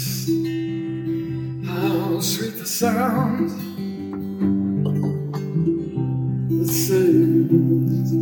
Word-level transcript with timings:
voice. 0.00 0.28
How 1.66 2.20
sweet 2.20 2.58
the 2.58 2.66
sound 2.66 3.50
that 6.50 6.68
sings. 6.68 8.12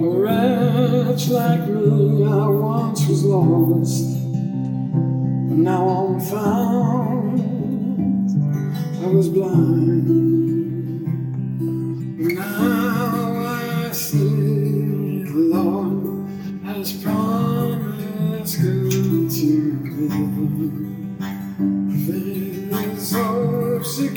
A 0.00 0.08
wretch 0.08 1.28
like 1.28 1.66
me, 1.68 2.24
I 2.24 2.46
once 2.48 3.06
was 3.08 3.24
lost, 3.24 4.04
but 5.48 5.58
now 5.58 5.88
I'm 5.88 6.20
found. 6.20 7.40
I 9.02 9.06
was 9.10 9.28
blind, 9.28 10.06
but 12.18 12.32
now 12.34 13.46
I 13.46 13.92
see 13.92 15.22
the 15.24 15.32
Lord 15.34 16.28
has 16.64 16.92
promised. 17.02 18.77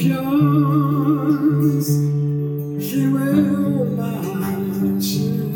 Secures. 0.01 1.87
He 2.81 3.07
will 3.07 3.85
not 3.85 5.03
shield 5.03 5.53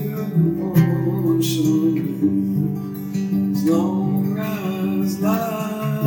portion 1.18 1.96
as 3.52 3.64
long 3.66 4.38
as 4.38 5.20
life 5.20 6.06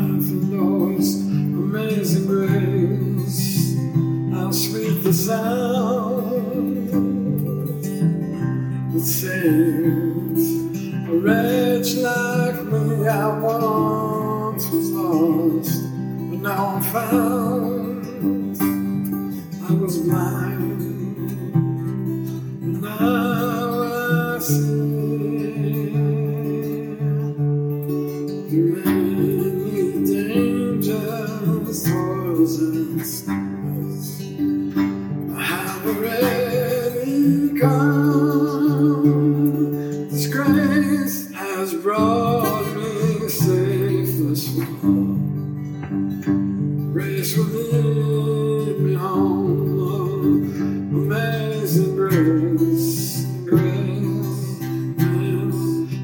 endures. 0.00 1.08
Amazing 1.20 2.26
grace, 2.26 3.76
how 4.32 4.50
sweet 4.50 5.04
the 5.04 5.12
sound 5.12 6.30
that 8.92 9.00
saves 9.00 10.13
found. 16.94 18.06
I 19.68 19.72
was 19.74 19.98
blind, 19.98 21.60
now 22.82 23.82
I 23.82 24.38
see. 24.38 24.62
Through 28.48 28.84
many 28.84 30.06
dangers, 30.06 31.78
toils, 31.84 32.54
and 32.60 33.04
snares. 33.04 34.10
This 40.12 40.26
grace 40.28 41.32
has 41.32 41.74
brought 41.74 42.33
Grace 46.94 47.36
will 47.36 47.46
lead 47.46 48.78
me 48.78 48.94
home. 48.94 50.46
Amazing 50.94 51.96
grace, 51.96 53.26
grace, 53.44 54.60
yes, 54.96 55.56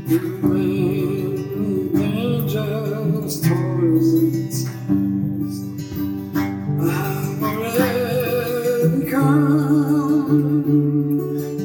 through 0.08 0.38
many 0.42 1.92
dangers, 1.94 3.40
toils, 3.40 4.08
and 4.18 4.52
snares. 4.52 5.56
I 6.66 6.82
have 6.90 7.42
already 7.44 9.02
come. 9.12 10.42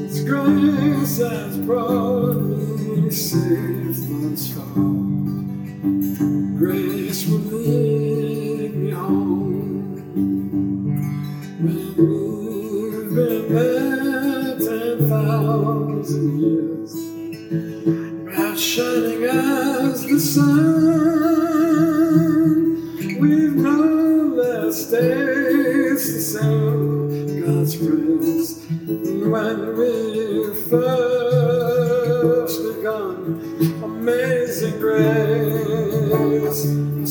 This 0.08 0.22
grace 0.22 1.18
has 1.18 1.58
brought 1.66 2.36
me 2.36 3.10
safe 3.10 3.98
thus 4.08 4.44
far. 4.54 4.86
Grace 6.60 7.22
will 7.26 7.40
lead 7.40 7.95
We've 11.76 13.12
been 13.14 13.54
there 13.54 14.56
ten 14.58 15.10
thousand 15.10 16.40
years, 16.40 16.94
bright 18.24 18.58
shining 18.58 19.24
as 19.26 20.06
the 20.06 20.18
sun, 20.18 21.66
we've 23.20 23.56
known 23.56 24.38
that 24.38 24.74
stays 24.74 26.14
the 26.14 26.22
same. 26.22 27.42
God's 27.42 27.76
praise 27.76 28.50
when 28.88 29.60
we 29.78 29.92
first 30.70 32.58
begun. 32.64 33.16
Amazing 33.84 34.78
grace, 34.80 36.62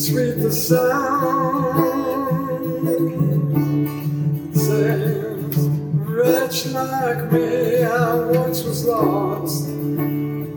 sweet 0.07 0.35
the 0.41 0.51
sound 0.51 1.85
sails. 4.75 5.57
Wretch 6.15 6.65
like 6.67 7.31
me, 7.31 7.83
I 7.83 8.15
once 8.15 8.63
was 8.63 8.85
lost, 8.85 9.67